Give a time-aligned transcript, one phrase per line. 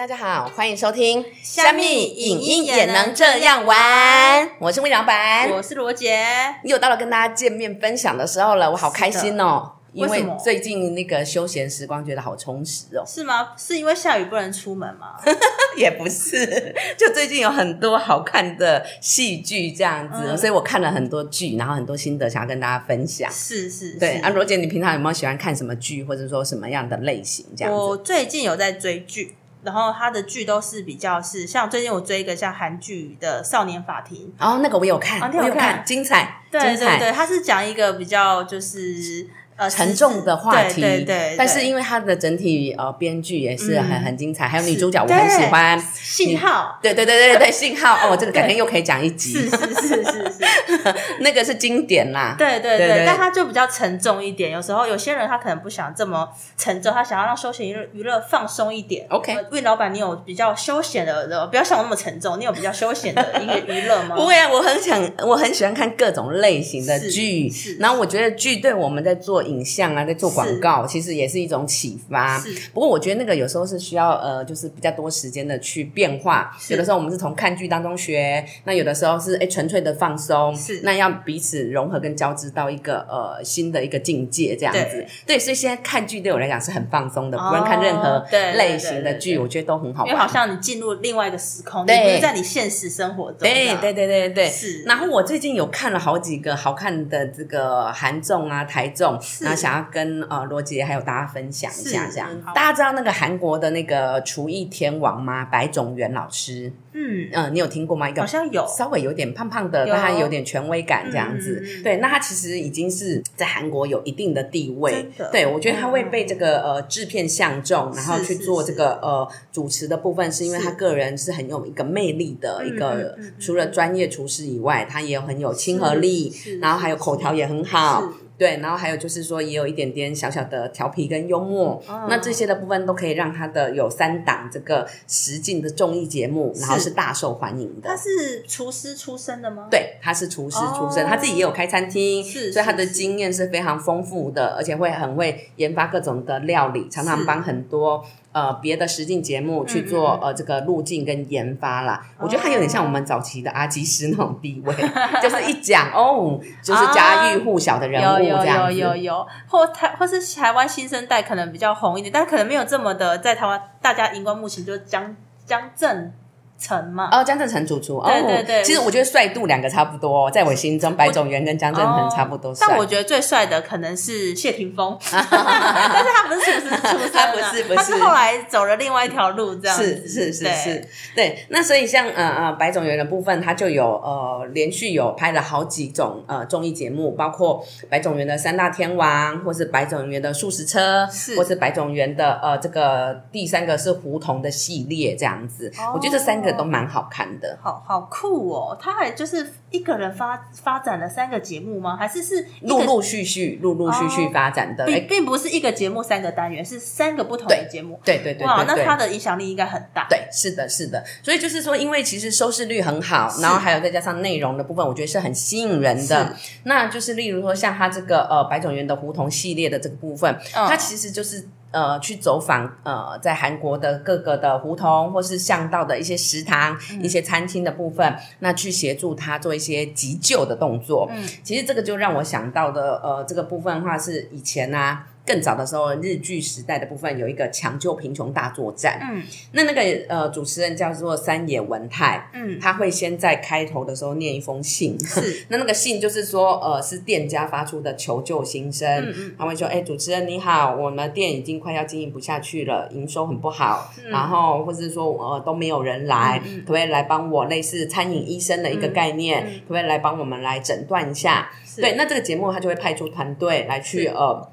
[0.00, 6.26] 大家好，欢迎收听虾米影音也能这样玩，我是魏老板，我是罗杰，
[6.64, 9.72] 又到了跟大家见面分享的时候了，我好开心哦。
[9.92, 13.50] 因为最近那个休闲时光觉得好充实哦，是吗？
[13.58, 15.16] 是因为下雨不能出门吗？
[15.76, 23.30] 也不是，就最近有很多好看的戏剧这样子，嗯所以我看了很多剧，然后很多心得想要跟大家分享。
[23.30, 27.94] 是是，对，是啊，罗姐，你平常有没有喜欢看什么剧，或者说什么样的类型这样我？
[27.98, 39.26] 最近有在追剧，然后他的剧都是比较是像最近我追一个像韩剧的《少年法庭哦，那个我有看，我有啊我有看看，精彩，》，对对对，他是讲一个比较就是
[39.60, 44.00] 呃沉重的话题，对对对，但是因为它的整体呃编剧也是很、嗯。
[44.00, 46.78] 很精彩，还有女主角我很喜欢，信号。
[46.82, 48.08] 对对对对对，信号。
[48.08, 49.32] 哦，这个改天又可以讲一集。
[49.32, 54.50] 是，是是是是， 那个是经典啦，对对对但他就比较沉重一点。
[54.50, 59.06] 有时候有些人他可能不想这么沉重，他想要让休闲娱乐娱乐放松一点。
[59.10, 64.16] OK 呃魏老板，你有比较休闲的的，不要像我那么沉重，你有比较休闲的音乐娱乐吗？
[64.16, 72.38] 不会啊，我很想，我很喜欢看各种类型的剧，然后我觉得剧对我们在做影像啊，在做广告，其实也是一种启发。
[72.38, 76.50] 是不过我觉得那个有时候是需要呃，就是比较多时间的去变化。
[76.68, 85.36] 有的时候我们是从看剧当中学，那有的时候是哎纯粹的放松，是那要彼此融合跟交织到一个呃新的一个境界这样子对。
[85.36, 90.26] 对，所以现在看剧对我来讲是很放松的，哦不论看任何类型的剧，我觉得都很好因为好。
[90.30, 93.40] 像你进入另外一个时空，你对不是在你现实生活中。
[93.40, 102.28] 对对对对对，是然后我最近有看了好几个好看的这个韩综啊、台综，然后想要跟呃罗杰还有大家分享一下，这样。
[102.32, 105.44] 嗯大家知道那个韩国的那个厨艺天王吗？
[105.44, 108.08] 白种元老师，嗯，嗯、你有听过吗？
[108.08, 108.66] 一个好像有。
[108.66, 111.62] 稍微有点胖胖的，但他有点权威感这样子。
[111.82, 115.10] 对，那他其实已经是在韩国有一定的地位。
[115.32, 128.12] 对，我觉得他会被这个呃制片相中，然后去做这个呃主持的部分，是因为他个人是很有一个魅力的一个除了专业厨师以外，他也有很有亲和力然后还有口条也很好。
[128.40, 137.88] 是对，然后还有就是说，也有一点点小小的调皮跟幽默，哦那这些的部分都可以让他的有三档这个实境的综艺节目，然后是是大受欢迎的。
[137.88, 137.96] 他。
[137.96, 141.06] 是厨师出身的吗？，对，他是厨师出身，哦。
[141.08, 147.24] 他自己也有开餐厅，是所以他的经验是非常丰富的，而且会很会研发各种的料理，常常是。
[147.26, 152.00] 帮很多呃别的实境节目去做、呃这个路径跟研发啦。
[152.18, 154.74] 我觉得他有点像我们早期的阿基师那种地位，
[155.22, 158.74] 就是一讲哦，就是家喻户晓的人物有有这样子。
[158.74, 166.12] 有有有，或台或是台湾新生代可能比较红一点，但可能没有这么的在台湾大家荧光幕前，就是江江正
[166.60, 167.08] 成嘛。
[167.10, 172.66] 哦，江正成主厨，对哦，对对其实我觉得帅度两个差不多，哦在我心中，白种元跟江正成差不多帅。
[172.68, 177.76] 但我觉得最帅的可能是谢霆锋， 但是他不是厨师出身、啊，他不是不是。
[177.76, 180.06] 他是后来走了另外一条路，这样子。
[180.06, 181.46] 是是是是，对。
[181.48, 191.36] 那所以像呃呃白种元的部分，他就有呃连续有拍了好几种呃综艺节目，包括白种元的三大天王，或是白种元的素食车，是。
[191.36, 195.72] 或是白种元的呃这个第三个是胡同的系列这样子。
[195.78, 195.92] 哦。
[195.94, 197.58] 我觉得这三个都蛮好看的。
[197.62, 198.76] 好好酷哦！
[198.80, 201.96] 他还就是一个人发发展了三个节目吗？
[201.96, 208.00] 还是是陆陆续续、陆陆续续哦发展的，哎并并不是一个节目三个单元，是三个不同的节目。
[208.04, 210.06] 对对对哇，那他的影响力应该很大。
[210.08, 216.34] 对，是的，是的，所以就是说，因为其实收视率很好，然后还有再加上内容的部分，我觉得是很吸引人的。
[216.64, 221.46] 那就是例如说，像他这个呃白种元的胡同系列的这个部分，嗯它其实就是。
[221.70, 231.08] 呃，去走访呃，在韩国的各个的胡同或是巷道的一些食堂、嗯一些餐厅的部分，那去协助他做一些急救的动作。
[231.12, 238.98] 嗯，其实这个就让我想到的，呃，这个部分的话是以前啊，更早的时候日剧时代的部分有一个抢救贫穷大作战。
[239.00, 239.22] 嗯。
[239.52, 245.44] 那那个呃主持人叫做三野文太，嗯，他会先在开头的时候念一封信，是。
[245.48, 249.34] 那那个信就是说呃是店家发出的求救心声，嗯嗯。
[249.38, 254.10] 他会说哎、主持人你好，我们店已经快要经营不下去了，营收很不好，嗯。
[254.10, 261.50] 然后或者是说呃都没有人来，可不可以来帮我类似餐饮医生的一个概念，可不可以来帮我们来诊断一下？
[261.76, 264.50] 对，那这个节目他就会派出团队来去呃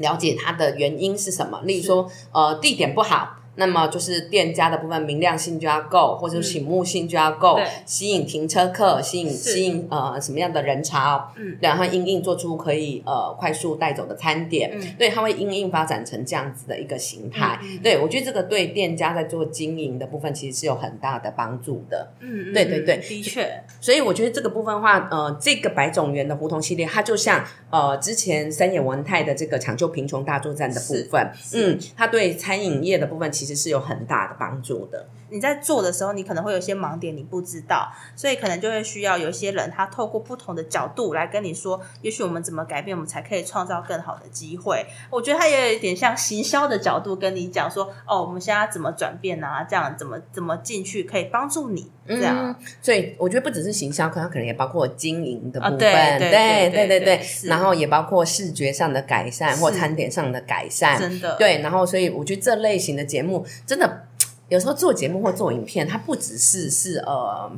[0.00, 3.36] 了解它的原因是什么，例如说呃地点不好。
[3.60, 7.66] 那么就是店家的部分明亮性就要够，或者醒目性就要够，对。
[7.84, 11.58] 吸引停车客，吸引吸引呃什么样的人潮，嗯。
[11.60, 14.94] 然后因应做出可以呃快速带走的餐点，嗯。
[14.98, 17.60] 对，它会因应发展成这样子的一个形态。
[17.82, 22.12] 对我觉得这个对店家在做经营的部分其实是有很大的帮助的。
[22.20, 22.96] 嗯，嗯对对对。
[22.96, 35.08] 嗯的确，所以我觉得这个部分的话，呃，这个百种园的胡同系列，它就像呃之前三野文泰的这个抢救贫穷大作战的部分，嗯，它对餐饮业的部分其实其实是有很大的帮助的。
[35.30, 44.84] 你在做的时候，你可能会有一些盲点，你不知道，所以可能就会需要有一些人，他透过不同的角度来跟你说，也许我们怎么改变，我们才可以创造更好的机会。
[45.10, 49.64] 我觉得他也有一点像行销的角度跟你讲说，哦，我们现在怎么转变啊？
[49.64, 52.54] 这样怎么怎么进去可以帮助你这样。
[52.82, 61.60] 所以我觉得不只是行销，可能可能也包括经营的部分，对对对对然后也包括视觉上的改善或餐点上的改善，真的对。
[61.62, 64.06] 然后所以我觉得这类型的节目真的。
[64.50, 67.50] 有时候做节目或做影片，它不只是是呃，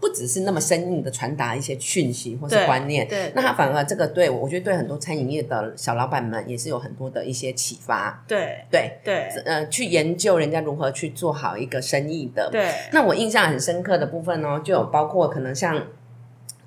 [0.00, 12.48] 不只是那么生硬的传达一些讯息或是对观念，对那它反而这个对我，我觉得对很多餐饮业的小老板们也是有很多的一些启发，对对，对呃，去研究人家如何去做好一个生意的。
[12.50, 15.82] 对那我印象很深刻的部分呢，就有包括可能像。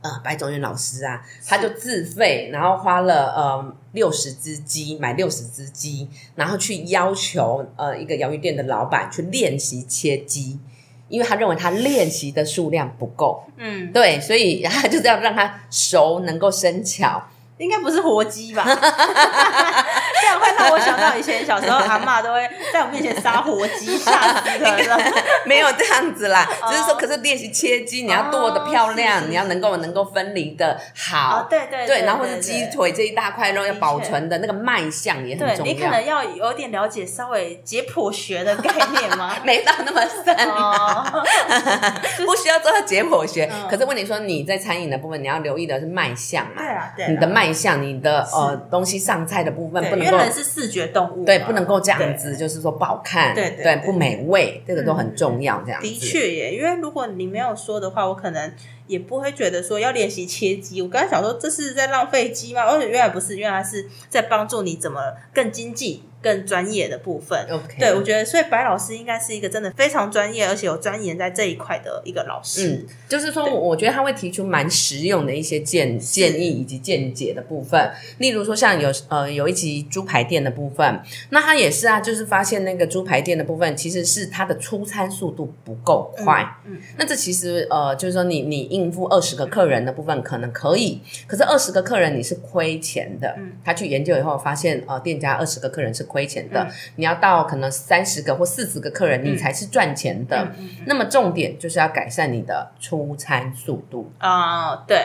[0.02, 10.60] 呃，白种元老师啊，他就自费，然后花了呃六十只鸡，买六十只鸡，然后去要求呃一个洋芋店的老板去练习切鸡，
[11.08, 17.24] 因为他认为他练习的数量不够，嗯，对，所以他就这样让他熟，能够生巧。
[17.58, 18.66] 应该不是活鸡吧？
[20.70, 24.98] 我想到以前小时候阿嬷都会在我面前杀活鸡，吓死人了。
[25.46, 26.70] 没有这样子啦，哦。
[26.72, 36.22] 只是说，可是练习切鸡，你要剁的漂亮，你要能够能够分离的好，哦，对对对，然后或是鸡腿这一大块肉要保存的那个卖相也很重要你可能要，？
[36.22, 39.36] 有点了解稍微解剖学的概念吗？
[39.44, 40.36] 没到那么深。
[40.50, 41.04] 哦，
[42.26, 43.68] 不需要做到解剖学，嗯。
[43.68, 50.18] 可是问你说你在餐饮的部分，你要留意的是卖相嘛对，啊，对啊，你的卖相，你的呃东西上菜的部分不能够
[50.54, 55.82] 视觉动物嘛，对，不能够这样子，对就是说不好看，对对对不美味，这个都很重要，这样。
[55.82, 58.54] 的确耶，因为如果你没有说的话，我可能
[58.88, 60.82] 也不会觉得说要练习切鸡。
[60.82, 62.64] 我刚才想说这是在浪费鸡吗？
[62.64, 65.00] 而且原来不是，原来是在帮助你怎么
[65.34, 67.48] 更经济、更专业的部分。
[67.50, 72.70] OK，对，我觉得所以白老师应该是一个真的非常专业，而且有钻研在这一块的一个老师。
[72.70, 77.92] 嗯，就是说，我我觉得他会提出蛮实用的一些建建议以及见解的部分。
[78.20, 86.46] 例如说，像有呃有一集猪排店的部分，那他也是啊，就是发现那个猪排店的部分其实是它的出餐速度不够快。
[86.66, 93.34] 嗯，那这其实呃，就是说你你应付二十个客人的部分可能可以，可是二十个客人你是亏钱的。
[93.38, 100.52] 嗯他去研究以后发现，呃，店家二十个客人是亏钱的，嗯你要到可能三十个或四十个客人，你才是赚钱的。
[100.86, 104.12] 那么重点就是要改善你的出餐速度。
[104.18, 104.98] 啊、对，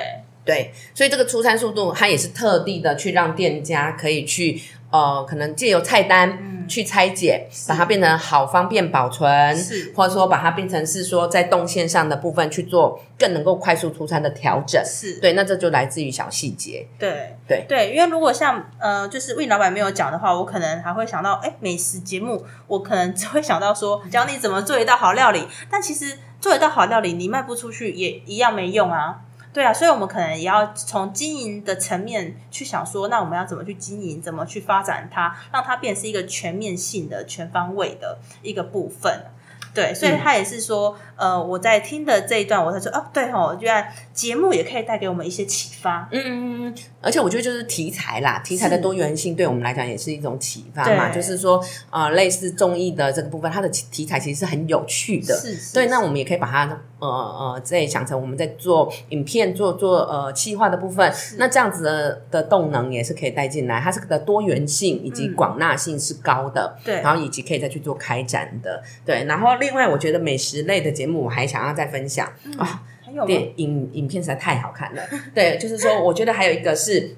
[0.46, 14.80] 对，所以这个出餐速度，它也是特地的去让店家可以去呃，可能借由菜单嗯去拆解，把它变成好方便保存，是或者说把它变成是说在动线上的部分去做更能够快速出餐的调整。
[14.84, 16.86] 是，对，那这就来自于小细节。
[16.98, 25.46] 对对对，因为如果像呃，就是魏老板没有讲的话，我可能还会想到，哎，美食节目，我可能只会想到说， 教你怎么做一道好料理。
[25.68, 29.22] 但其实做一道好料理，你卖不出去也一样没用啊。
[29.56, 39.30] 对啊，所以我们可能也要从经营的层面去想说，那我们要怎么去经营，怎么去发展它，让它变成是一个全面性的、全方位的一个部分。
[39.76, 46.08] 对，所以他也是说，呃，我在听的这一段，我才说，哦，对哦，居然节目也可以带给我们一些启发。
[46.10, 51.10] 嗯嗯嗯，而且我觉得就是题材啦，题材的多元性对我们来讲也是一种启发嘛。
[51.10, 55.36] 对就是说，呃，类似综艺的这个部分，它的题材其实是很有趣的。
[55.36, 56.64] 是是对，那我们也可以把它
[56.98, 66.76] 呃呃再想成我们在做影片、做做呃企划的部分，那这样子的的动能也是可以带进来，它是的多元性以及嗯广纳性是高的。
[66.82, 68.82] 对然后以及可以再去做开展的。
[69.04, 72.26] 对，然后另外我觉得美食类的节目我还想要再分享
[72.58, 72.82] 啊。
[73.04, 73.24] 还有？
[73.24, 75.02] 电影影片实在太好看了。
[75.34, 77.14] 对，就是说，我觉得还有一个是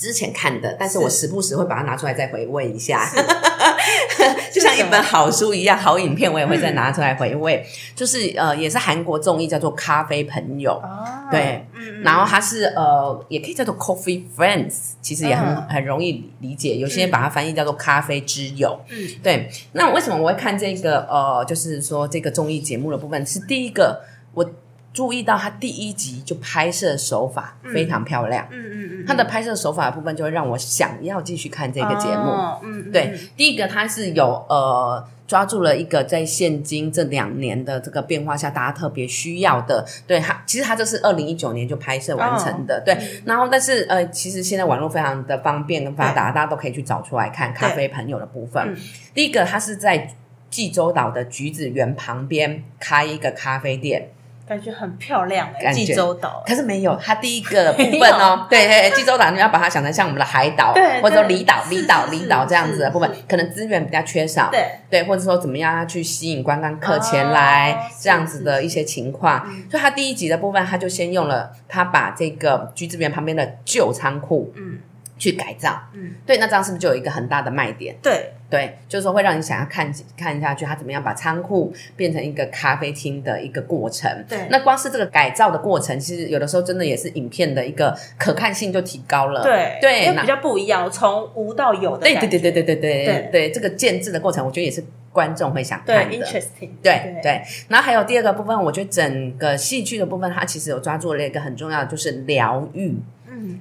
[0.00, 3.06] 之前看的，但是我时不时会把它拿出来再回味一下，
[4.50, 7.62] 就像一本好书一样，好影片我也会再拿出来回味。
[7.94, 10.70] 就是呃，也是韩国综艺叫做《咖啡朋友》。
[10.80, 16.76] 啊，对嗯，嗯然后它是呃，也可以叫做 Coffee Friends，其实也很、嗯很容易理解。
[16.76, 18.80] 有些人把它翻译叫做咖啡之友。
[18.88, 19.50] 嗯对。
[19.72, 23.24] 那为什么我会看这个呃，就是说这个综艺节目的部分？
[23.26, 24.00] 是第一个，
[24.32, 24.50] 我
[24.92, 32.30] 注意到他第一集就拍摄手法非常漂亮，嗯嗯嗯，他的拍摄手法的部分就会让我想要继续看这个节目。
[32.30, 39.86] 哦嗯，嗯对嗯，第一个他是有呃抓住了一个在现今这两年的这个变化下，大家特别需要的。
[40.08, 42.82] 对他，其实他这是二零一九年就拍摄完成的。
[42.84, 48.76] 对，然后但是呃，其实现在网络非常的方便跟发达，大家都可以去找出来看咖啡朋友的部分嗯。
[49.14, 50.12] 第一个，他是在
[50.50, 54.10] 济州岛的橘子园旁边开一个咖啡店。
[54.50, 55.84] 感觉很漂亮哎、感觉。
[55.84, 56.42] 济州岛。
[56.44, 69.46] 可是没有， 它第一个部分哦，对对，济州岛你要把它想成像我们的海岛，对或者说对离岛、是离岛、是离岛这样子的部分可能资源比较缺少，对，对，或者说怎么样去吸引观光客前来、哦这样子的一些情况。
[69.46, 69.64] 嗯。
[69.70, 74.78] 所以他第一集的部分，他就先用了他把这个橘子园旁边的旧仓库嗯
[75.20, 77.94] 去改造，嗯，对，那这样是不是就有一个很大的卖点？
[78.02, 84.10] 对，对，就是说会让你想要看看下去，它怎么样把仓库变成一个咖啡厅的一个过程。
[84.26, 84.48] 对。
[84.48, 89.42] 那光是这个改造的过程，其实有的时候真的也是影片的一个可看性就提高了。
[89.42, 93.28] 对对那因为比较不一样，从无到有的对对对对对对对对。
[93.30, 96.16] 对，这个建制的过程，我觉得也是观众会想看的。
[96.16, 103.02] ，interesting，对对，然后还有第二个部分，我觉得整个戏剧的部分，它其实有抓住了一个很重要的，就是疗愈、嗯，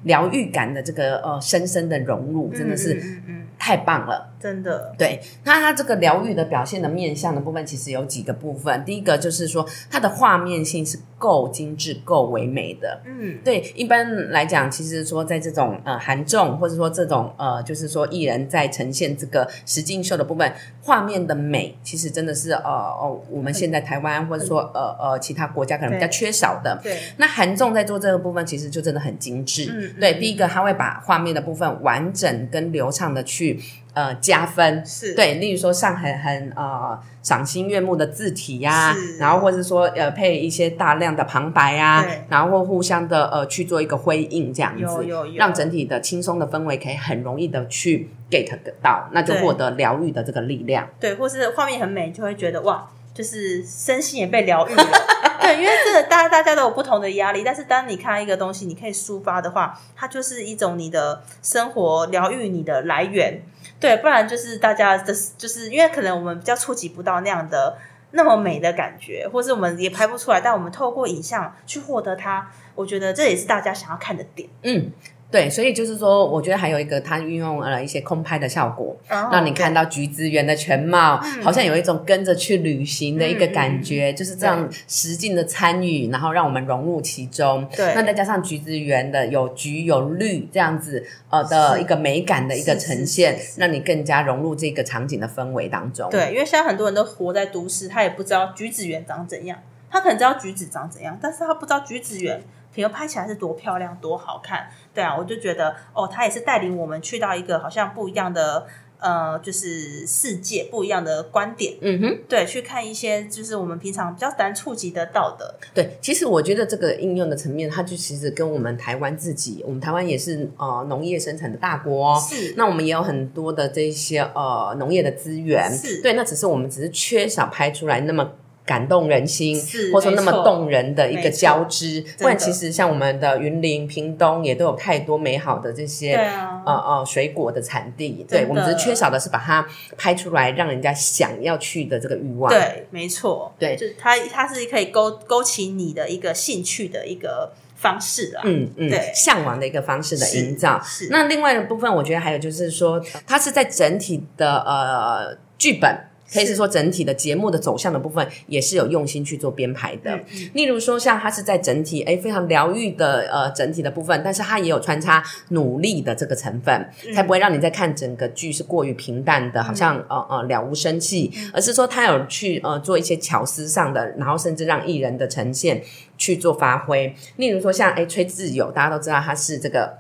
[0.04, 3.22] 疗愈感的这个呃深深的融入，真的是
[3.58, 4.29] 太棒了。
[4.40, 8.84] 真的，对，那它这个疗愈的表现的面向的部分，其实有几个部分。
[8.86, 13.02] 第一个就是说，它的画面性是够精致、够唯美的。
[13.06, 26.80] 嗯，对，一般来讲，其实说在这种呃韩综，或者说这种呃，就是说艺人在呈现这个实境秀的部分，画面的美，其实真的是呃哦，我们现在台湾或者说呃呃其他国家可能比较缺少的。
[26.82, 29.66] 对，那韩综在做这个部分，其实就真的很精致。
[29.66, 33.60] 嗯嗯对，嗯第一个他会把画面的部分完整跟流畅的去
[34.00, 34.86] 呃加分。
[34.86, 39.18] 是，对，例如说上很很呃赏心悦目的字体呀、是。
[39.18, 45.36] 然后或者说呃配一些大量的旁白啊，然后或互相的呃去做一个辉映这样子，有有有。
[45.36, 48.48] 让整体的轻松的氛围可以很容易的去 get
[48.82, 49.42] 到，那就对。
[49.42, 50.88] 获得疗愈的这个力量。
[51.00, 52.88] 对，或是画面很美，就会觉得哇，
[53.20, 54.86] 就是身心也被疗愈了。
[55.42, 63.42] 对，因为真的，大家大家都有不同的压力，但是当你看一个东西，你可以抒发的话，它就是一种你的生活疗愈你的来源。
[63.78, 67.78] 对，不然就是大家的，就是因为可能我们比较触及不到那样的
[68.12, 74.48] 那么美的感觉，或是我们也拍不出来，但我们透过影像去获得它，我觉得这也是大家想要看的点。
[74.64, 74.94] 嗯，
[75.32, 87.68] 对，所以就是说，我觉得还有一个，它运用了一些空拍的效果，然让你看到橘子园的全貌，嗯好像有一种跟着去旅行的一个感嗯觉，就是这样实境的参与，然后让我们融入其中。
[87.76, 96.10] 对那再加上橘子园的有橘有绿这样子呃的一个美感的一个呈现让你更加融入这个场景的氛围当中。
[96.10, 99.60] 对，因为现在很多人都活在都市，他也不知道橘子园长怎样，
[99.92, 102.42] 他可能知道橘子长怎样，但是他不知道橘子园，
[102.80, 104.70] 比如拍起来是多漂亮、多好看。
[104.94, 108.66] 对啊，我就觉得哦，他也是带领我们去到一个好像不一样的
[109.02, 111.74] 呃，就是世界，不一样的观点。
[111.82, 115.56] 嗯哼，对，去看一些就是我们平常比较难触及得到的。
[115.74, 128.32] 对，其实我觉得这个应用的层面，它就其实跟我们台湾自己，我们台湾也是呃农业生产的大国、哦，是那我们也有很多的这些呃农业的资源，是对，那只是我们只是缺少拍出来那么。
[128.70, 129.60] 感动人心，
[129.92, 142.54] 或者说那么动人的一个交织，不然其实像我们的云林、屏东也都有太多美好的这些对啊呃呃水果的产地，对我们只是缺少的是把它拍出来，让人家想要去的这个欲望。
[142.54, 148.44] 对，没错，对就是它它是可以勾勾起你的一个兴趣的一个方式啊。
[148.46, 150.80] 嗯嗯对，向往的一个方式的营造。
[150.84, 156.06] 是是那另外的部分，我觉得还有就是说，它是在整体的呃剧本。
[156.32, 160.20] 可以是说，整体的节目的走向的部分也是有用心去做编排的。
[160.54, 175.82] 例如说，像它是在整体哎非常疗愈的呃整体的部分，但是它也有穿插努力的这个成分，嗯才不会让你在看整个剧是过于平淡的，好像呃呃了无生气，嗯而是说它有去呃做一些巧思上的，然后甚至让艺人的呈现
[176.18, 177.14] 去做发挥。
[177.38, 179.98] 例如说像哎崔智友，大家都知道他是这个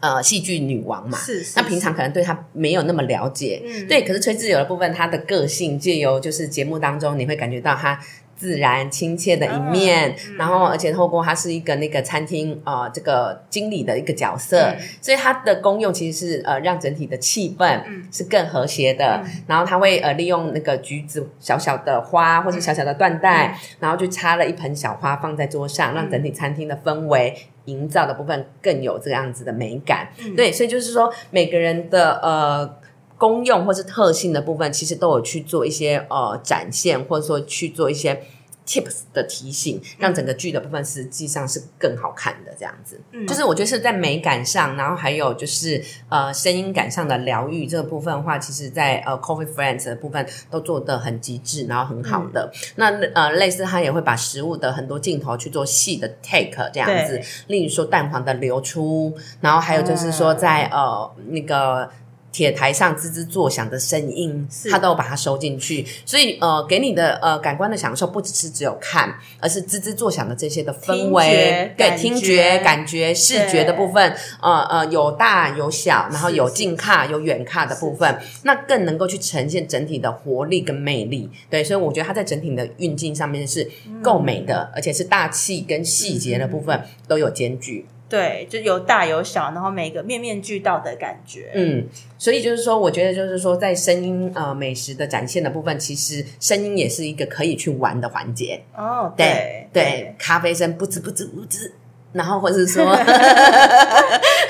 [0.00, 3.86] 呃戏剧女王嘛，是是那平常可能对她没有那么了解，嗯。
[3.86, 7.98] 对，可是崔智友的部分，她的个性借由就是节目当中，你会感觉到她
[8.36, 18.06] 自然亲切的一面，嗯然后而且透过她是一个那个餐厅呃这个经理的一个角色，嗯所以她的功用其实是呃让整体的气氛嗯。
[18.12, 19.42] 是更和谐的，嗯。
[19.46, 27.34] 然后她会呃利用那个橘子小小的花或者小小的缎带，然后就插了一盆小花放在桌上，让整体餐厅的氛围。
[27.66, 30.34] 营造的部分更有这样子的美感，嗯。
[30.34, 32.68] 对，所以就是说每个人的呃
[33.16, 38.20] 功用或是特性的部分，其实都有去做一些呃展现，或者说去做一些
[38.66, 43.00] tips 的提醒，让整个剧的部分实际上是更好看的这样子。
[43.12, 52.52] 嗯就是我觉得是在美感上，然后还有就是呃声音感上的疗愈这个部分的话，其实在呃 Coffee Friends 的部分都做得很极致，然后很好的。
[52.74, 61.88] 那呃类似他也会把食物的很多镜头去做细的 take 这样子，例如说蛋黄的流出，然后还有就是说在、呃那个。
[62.36, 64.68] 铁台上吱吱作响的声音，是。
[64.68, 65.86] 他都把它收进去。
[66.04, 81.30] 所以呃，给你的呃感官的享受不只是只有看，而是吱吱作响的这些的氛听围，对，感听觉觉、感觉、视觉的部分，呃呃，有大有小，然后有近看有远看的部分，那更能够去呈现整体的活力跟魅力。
[81.48, 83.66] 对，所以我觉得它在整体的运镜上面是
[84.02, 87.86] 够美的，而且是大气跟细节的部分都有兼具。
[88.08, 91.50] 对，就有大有小，然后每个面面俱到的感觉。
[91.54, 91.84] 嗯，
[92.16, 98.62] 所以就是说，我觉得就是说，在声音呃美食的展现的部分，其实声音也是一个可以去玩的环节。
[98.76, 101.72] 哦，对对对，咖啡声不吱不吱不吱，
[102.12, 102.84] 然后或者是说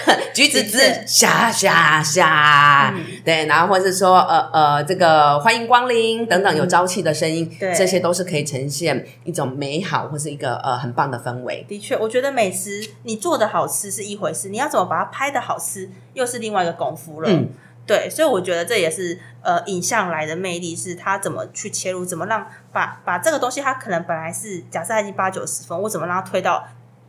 [0.35, 3.05] 橘子汁下下下，嗯。
[3.25, 7.75] 对，然后或者是说呃呃这个欢迎光临等等有朝气的声音，对。
[7.75, 11.65] 这些都是可以呈现一种美好或是一个呃很棒的氛围。
[11.69, 17.31] 的确，我觉得美食你做的好吃是一回事，你要怎么把它拍的好吃又是另外一个功夫了。
[17.31, 17.49] 嗯。
[17.87, 26.67] 对，所以我觉得这也是呃影像来的魅力，是它怎么去切入，怎么让把把这个东西，它可能本来是假设它已经八九十分，我怎么让它推到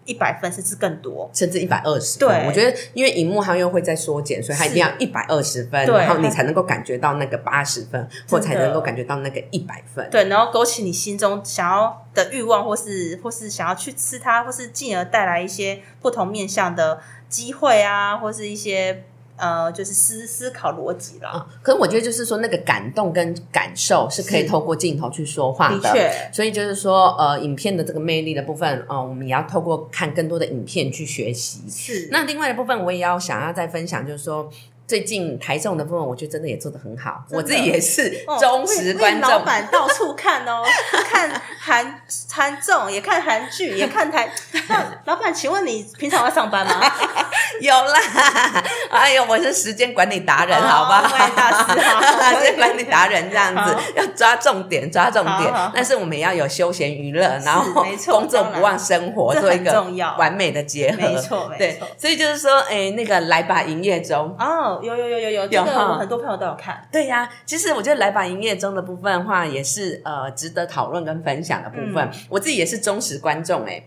[0.08, 1.30] 一百分甚至更多？
[1.34, 2.28] 甚至一百二十，对。
[2.48, 10.10] 我觉得因为荧幕它又会在缩减，所以它一定要一百二十分，然后你才能够感觉到那个八十分，或才能够感觉到那个一百分。
[10.10, 17.00] 对，然后勾起你心中想要的欲望，或是或是想要去吃它，或是进而带来一些不同面向的
[17.30, 19.04] 机会啊，或是一些
[19.38, 21.30] 呃，就是思思考逻辑了。
[21.30, 25.80] 啊，可是我觉得就是说，那个感动跟感受是可以透过镜头去说话的。
[25.80, 31.62] 的确，所以就是说，呃，影片的这个魅力的部分，呃，我们也要透过看更多的影片去学习。
[31.70, 34.50] 是那另外的部分，我也要想要再分享，就是说。
[34.88, 39.30] 最近台中的部分，我觉得真的也做得很好，我自己也是哦 忠实观众。
[39.30, 40.64] 老板到处看哦，
[41.12, 41.30] 看
[41.60, 42.02] 韩
[42.32, 44.32] 韩综，也看韩剧，也看台。
[44.70, 46.82] 那老板，请问你平常要上班吗？
[47.60, 48.64] 有啦，
[48.98, 51.02] 哎呦，我是时间管理达人，哦好不好？
[51.16, 55.54] 管理大师好时间管理达人这样子，要抓重点，抓重点。
[55.74, 57.72] 但是我们也要有休闲娱乐，然后
[58.06, 59.82] 工作不忘生活，做一个
[60.18, 60.98] 完美的结合。
[60.98, 64.36] 没错没对错，所以就是说，哎，那个来吧营业中。
[64.40, 66.88] 哦，有有有有有，这个有哈我很多朋友都有看。
[66.92, 72.04] 对呀、其实我觉得来吧营业中的部分的话，也是呃值得讨论跟分享的部分。
[72.06, 73.82] 嗯我自己也是忠实观众哎、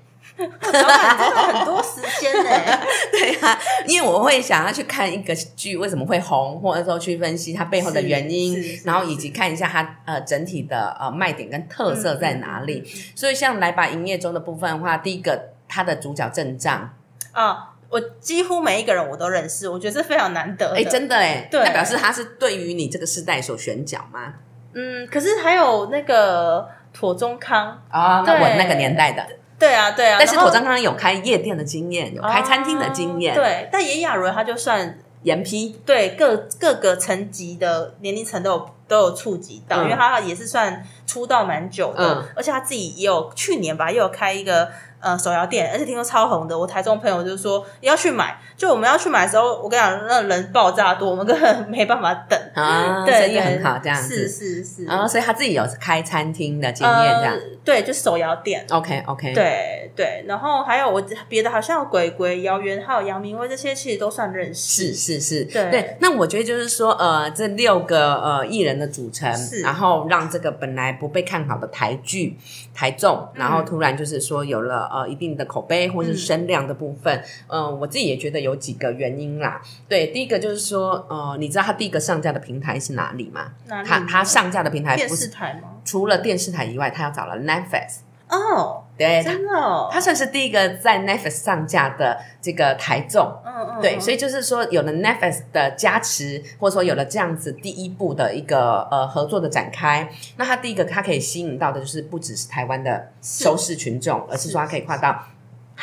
[0.47, 2.51] 老板真的很多时间呢。
[3.13, 12.85] 对呀、因为我会想要去看一个剧为什么会红，或者说去分析它背后的原因然后以及看一下它呃整体的呃卖点跟特色在哪里。
[13.15, 16.91] 所以像来吧营业中的部分的话，第一个它的主角阵仗，
[17.33, 20.77] 啊，我几乎每一个人我都认识，我觉得这非常难得的。
[20.77, 24.35] 哎，真的哎，对那表示他是对于你这个世代所选角吗？
[24.73, 29.27] 嗯，可是还有那个妥中康，啊、那我那个年代的，
[29.61, 35.79] 对啊对啊，但是妥章康有开夜店的经验，有开餐厅的经验，哦，对，但炎亚纶他就算严批。
[35.85, 39.85] 对各各个层级的年龄层都有都有触及到，嗯。
[39.85, 42.25] 因为他也是算出道蛮久的，嗯。
[42.35, 44.71] 而且他自己也有去年吧，也有开一个
[45.01, 46.59] 呃手摇店，而且听说超红的。
[46.59, 52.39] 我台中朋友就说也要去买，就我们要去买的时候，我跟你讲，那人爆炸多，我们根本没办法等。
[52.55, 57.35] 啊，生意很好这样子，是是是，然后所以他自己有开餐厅的经验这样。
[57.35, 58.65] 呃，对，就手摇店。
[58.71, 64.93] OK OK，，对对，然后还有我别的，好像有鬼鬼、姚元，还有杨明威，这些其实都算认识。
[64.93, 72.37] 是是是，对那我觉得就是说，呃，这六个呃艺人的组成是，然后让这个本来不被看好的台剧、
[72.75, 79.61] 台综，嗯然后突然就是说有了呃一定的口碑或是声量的部分，嗯、我自己也觉得有几个原因啦。
[79.89, 83.53] 对，第一个就是说，呃，你知道他第一个上架的平台是哪里吗？
[83.67, 85.77] 哪里他他上架的平台不是视台吗？
[85.85, 88.01] 除了电视台以外，他要找了 Netflix。
[88.29, 94.01] 哦，对，真的哦，他算是第一个在 Netflix 上架的这个台综，嗯嗯，对，嗯。
[94.01, 105.25] 所以就是说有了 Netflix 的加持，或者说有了这样子第一步的一个呃合作的展开，那它第一个它可以吸引到的就是不只是台湾的收视群众，而是说它可以跨到。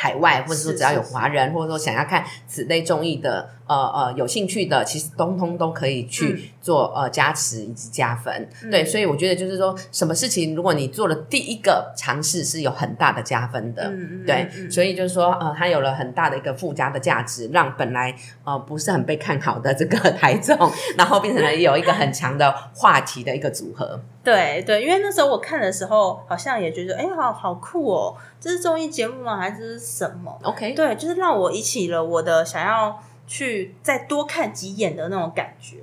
[0.00, 8.48] 海外，或者说只要有华人，或者说想要看此类综艺的，呃呃，有兴趣的，其实通通都可以去做、呃加持以及加分。
[8.64, 13.92] 嗯对，所以我觉得就是说，什么事情如果你做了第一个尝试，是有很大的加分的。
[14.26, 20.56] 对，嗯所以就是说，呃，它有了很大的一个附加的价值，让本来呃不是很被看好的这个 台中，
[20.96, 24.00] 然后变成了有一个很强的话题的一个组合。
[24.24, 29.38] 对对，因为那时候我看的时候，好像也觉得，哎，好好酷哦，这是综艺节目吗？
[29.38, 35.76] 还是什么？OK，对，就是让我引起了我的想要去再多看几眼的那种感觉。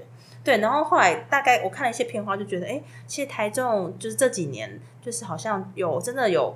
[0.44, 6.54] 对，然后后来大概我看了一些片花，就觉得，哎，其实台中就是这几年，就是好像有真的有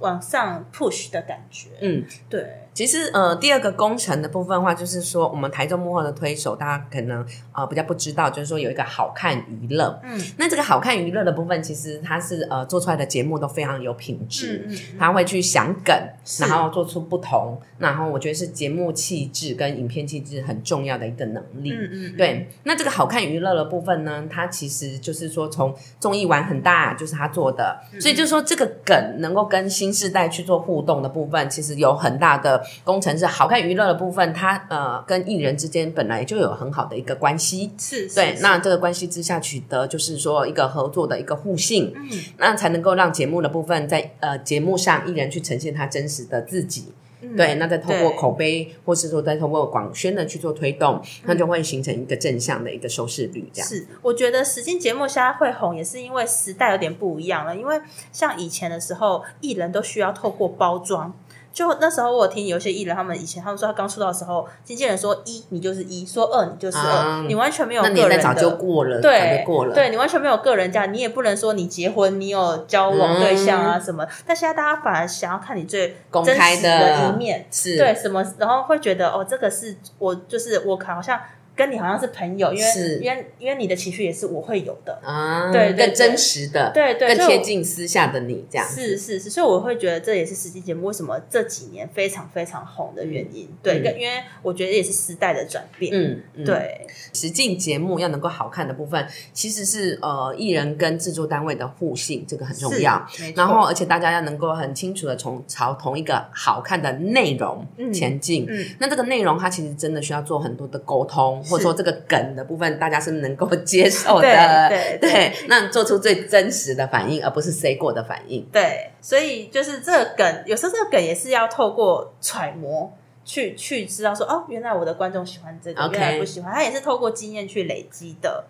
[0.00, 1.68] 往上 push 的感觉。
[1.80, 10.00] 嗯，对，其实呃，第二个工程的部分的话，就是说我们台中幕后的推手，大家可能呃比较不知道，就是说有一个好看娱乐。
[10.04, 10.18] 嗯。
[10.38, 14.64] 那这个好看娱乐的部分，其实它是呃做出来的节目都非常有品质。
[14.66, 15.94] 嗯嗯他会去想梗，
[16.40, 21.72] 然后做出不同，然后我觉得是节目气质跟影片气质很重要的一个能力。
[21.72, 37.72] 嗯嗯，对，那这个好看娱乐的部分呢，它其实就是说从综艺玩很大，就是他做的，嗯所以就是说这个梗能够跟新世代去做互动的部分，其实有很大的工程是好看娱乐的部分，它呃跟艺人之间本来就有很好的一个关系。
[37.78, 46.92] 是，是对，那这个关系之下取得就是说一个合作的一个互信，嗯那才能够让节目的部分在呃节目上艺人去呈现他真实的自己。
[47.24, 53.68] 嗯对，那再透过口碑，或是说再通过广宣的去做推动，那就会形成一个正向的一个收视率，这样。
[53.68, 57.56] 是，我觉得实境节目现在会红，也是因为时代有点不一样了。
[57.56, 61.14] 因为像以前的时候，艺人都需要透过包装。
[61.52, 68.08] 就那时候，我有听有些艺人，他们以前他们说他刚出道的时候，经纪人说一你就是一，说二你就是二，啊你完全没有个人的。
[68.08, 69.74] 年代早就过了，对过了。
[69.74, 74.06] 对你完全没有个人价，你也不能说你结婚，你有交往对象啊什么。
[74.26, 81.20] 但现在大家反而想要看你最真开实的一面，是，对什么，然后会觉得哦，这个是我就是我好像
[81.54, 82.98] 跟你好像是朋友，因是。
[82.98, 93.48] 为因为因为你的情绪也是我会有的，啊，对对更真实的，对对，更贴近私下的你，这样是是是，所以我会觉得这也是实际节目为什么这几年非常非常红的原因。
[93.62, 94.00] 对，嗯。
[94.00, 95.92] 因为我觉得也是时代的转变。
[95.94, 103.06] 嗯，嗯，对，实境节目要能够好看的部分，其实是呃艺人跟制作单位的互信，这个很重要。
[103.36, 108.46] 然后，而且大家要能够很清楚的从朝同一个好看的内容嗯前进。
[108.48, 114.68] 嗯，那这个内容它其实真的需要做很多的沟通，或者说这个梗的部分，大家是能够接受的？
[114.68, 118.44] 对对 对，那做出最真实的反应，而不是 say 过的反应。
[118.50, 122.92] 对，所以就是这个梗，有时候这个梗也是要透过揣摩。
[123.24, 128.44] 去去知道说哦，原来我的观众喜欢这个原来不喜欢，他也是透过经验去累积的。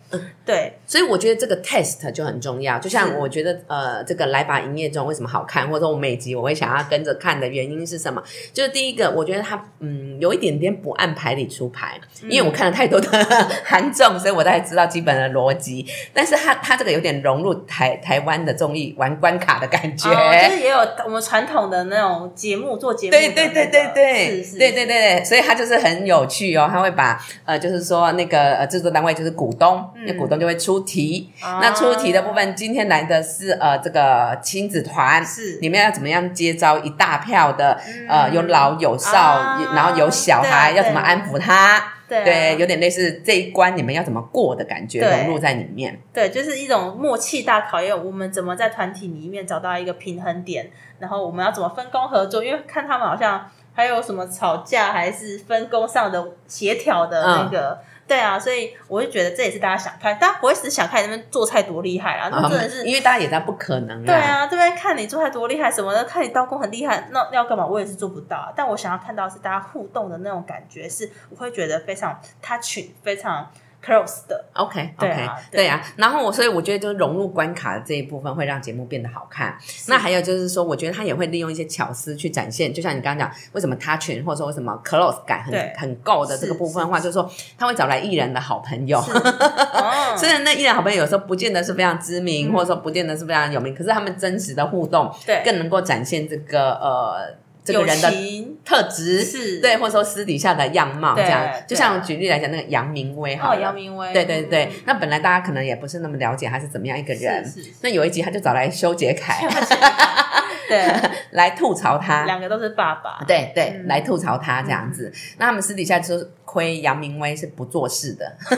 [0.44, 2.78] 对，所以我觉得这个 test 就很重要。
[2.78, 8.22] 就像我觉得呃，这个来吧营业中为什么好看，或者我每集我会想要跟着看的原因是什么？
[8.52, 13.08] 就是第一个，我觉得他嗯有一点点不按牌理出牌，因为我看了太多的
[13.64, 15.86] 韩综，所以我大概知道基本的逻辑。
[16.14, 20.10] 但是他他这个有点融入台台湾的综艺玩关卡的感觉。
[20.10, 41.94] 哦就是也有我们传统的那种节目做节目对那个，对对对对，是是，对对对对，所以他就是很有趣哦，他会把呃，就是说那个呃制作单位就是股东，那、股东就会出题，啊那出题的部分，今天来的是呃这个亲子团，是你们要怎么样接招一大票的、呃有老有少，啊然后有小孩，要怎么安抚他？
[42.08, 45.98] 对啊对，有点类似这一关你们要怎么过的感觉融入在里面。
[46.12, 52.44] 对，就是一种默契大考验，我们怎么在团体里面找到一个平衡点，然后我们要怎么分工合作？
[52.44, 57.78] 因为看他们好像还有什么吵架，还是分工上的协调的那个。
[58.04, 67.64] 对啊，所以我就觉得这也是大家想看，大家不会只是想看你那边做菜多厉害啊，那真的是因为大家也知道不可能对啊，这边看你做菜多厉害什么的，看你刀工很厉害，那那要干嘛？
[67.64, 68.52] 我也是做不到啊。
[68.54, 73.48] 但我想要看到是大家互动的那种感觉，是我会觉得非常 touch，非常
[73.84, 74.44] close 的。
[74.54, 75.60] OK 对 OK，啊对。
[75.62, 79.56] 对啊，然后我所以我觉得就是融入关卡的这一部分会让节目变得好看。
[79.88, 88.98] 那还有就是说，我觉得他也会利用一些巧思去展现，就像你刚刚讲，为什么 touch 或者说为什么 close 感很很够的这个部分的话，就是说他会找来艺人的好朋友。
[88.98, 95.42] 哦虽然那艺人好朋友有时候不见得是非常知名，或者说不见得是非常有名，可是他们真实的互动对。
[95.44, 99.60] 更能够展现这个呃这个人的情特质，是。
[99.60, 101.48] 对，或者说私底下的样貌这样。
[101.66, 104.70] 就像举例来讲，那个杨明威哈哦，杨明威，对对对，嗯。
[104.86, 107.44] 那本来大家可能也不是那么了解他是怎么样一个人。
[107.82, 109.46] 那有一集他就找来修杰楷
[110.68, 110.84] 对，
[111.32, 113.86] 来吐槽他，两个都是爸爸，对对，嗯。
[113.88, 115.12] 来吐槽他这样子。
[115.38, 118.36] 那他们私底下就是亏杨明威是不做事的，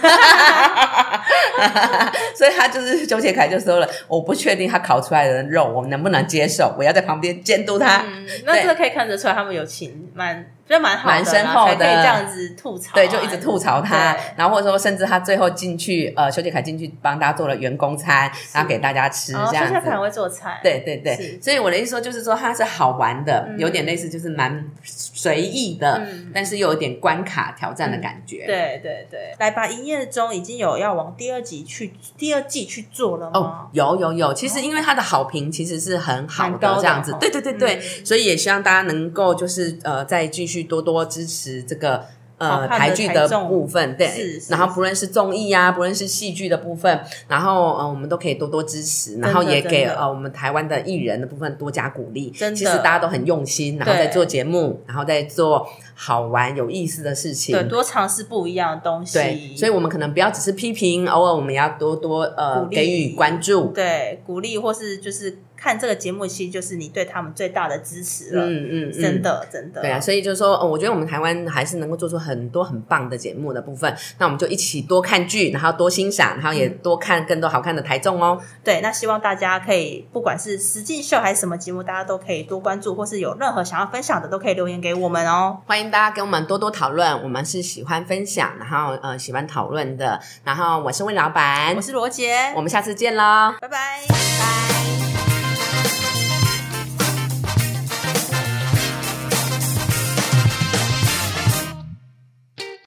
[2.36, 8.02] 所以他就是周杰凯就说了，我不确定他烤出来的肉我能不能接受，我要在旁边监督他。
[8.06, 11.76] 嗯，那这个可以看得出来，他们友情蛮，就蛮好的啦，蛮深厚的。
[11.76, 19.72] 才可以这样子吐槽啊，对，就一直吐槽他，然后或者说甚至他最后进去，呃，修杰楷进去帮大家做了员工餐，然后给大家吃哦，这样子。
[19.72, 19.90] 现在可。
[19.94, 23.58] 能会做菜，对对对，所以我的意思说，就是说他是好玩的，嗯。
[23.58, 26.32] 有点类似，就是蛮随意的，嗯。
[26.34, 28.44] 但是又有点关卡挑战的感觉。
[28.46, 37.12] 对对对，来吧，营业中已经有要往第二集去，第二季去做了哦吗？，有有有，其实因为他的好评其实是很好的的这样子。
[37.12, 38.04] 哦，对对对对，嗯。
[38.06, 42.04] 所以也希望大家能够就是呃再继续多多支持这个。
[42.36, 52.30] 呃台剧的部分，对是，是然后不论是综艺啊，不论是戏剧的部分，然后呃我们都可以多多支持，然后也给呃我们台湾的艺人的部分多加鼓励。
[52.30, 55.64] 真的其实大家都很用心，然后在做节目，然后在做
[55.94, 57.54] 好玩有意思的事情。
[57.54, 59.16] 对，多尝试不一样的东西。
[59.16, 63.66] 对，所以我们可能不要只是批评，偶尔我们也要多多呃给予关注。
[63.68, 68.44] 对鼓励或是就是看这个节目，其实就是你对他们最大的支持了。
[68.44, 69.22] 嗯嗯，嗯真。
[69.22, 69.80] 的真的。
[69.80, 73.96] 对啊，所以就是说，哦我觉得我们台湾还是能够做出很多很棒的节目的部分。
[74.18, 78.38] 那我们就一起多看剧，然后多欣赏，然后也多看更多好看的台综哦。
[78.62, 85.56] 对，那希望大家可以，不管是实际秀还是什么节目，大家都可以多关注，或是有任何想要分享的，都可以留言给我们哦。
[85.66, 90.20] 欢迎大家跟我们多多讨论，我们是喜欢分享，然后呃喜欢讨论的。
[90.44, 93.78] 然后我是魏老板我，是罗杰，我们下次见喽，拜拜。
[94.10, 94.73] 拜。